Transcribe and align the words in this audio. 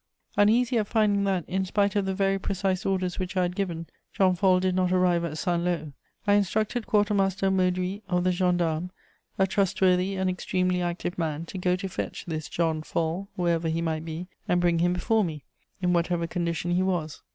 "Uneasy 0.35 0.79
at 0.79 0.87
finding 0.87 1.25
that, 1.25 1.45
in 1.47 1.63
spite 1.63 1.95
of 1.95 2.05
the 2.07 2.15
very 2.15 2.39
precise 2.39 2.87
orders 2.87 3.19
which 3.19 3.37
I 3.37 3.43
had 3.43 3.55
given, 3.55 3.85
John 4.13 4.35
Fall 4.35 4.59
did 4.59 4.73
not 4.73 4.91
arrive 4.91 5.23
at 5.23 5.37
Saint 5.37 5.61
Lô, 5.61 5.93
I 6.25 6.33
instructed 6.33 6.87
Quarter 6.87 7.13
master 7.13 7.51
Mauduit 7.51 8.01
of 8.09 8.23
the 8.23 8.31
gendarmes, 8.31 8.89
a 9.37 9.45
trustworthy 9.45 10.15
and 10.15 10.27
extremely 10.27 10.81
active 10.81 11.19
man, 11.19 11.45
to 11.45 11.59
go 11.59 11.75
to 11.75 11.87
fetch 11.87 12.25
this 12.25 12.49
John 12.49 12.81
Fall, 12.81 13.29
wherever 13.35 13.69
he 13.69 13.83
might 13.83 14.03
be, 14.03 14.25
and 14.47 14.59
bring 14.59 14.79
him 14.79 14.93
before 14.93 15.23
me, 15.23 15.43
in 15.83 15.93
whatever 15.93 16.25
condition 16.25 16.71
he 16.71 16.81
was. 16.81 17.21